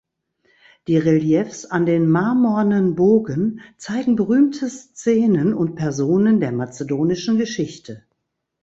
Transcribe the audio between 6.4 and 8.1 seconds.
mazedonischen Geschichte.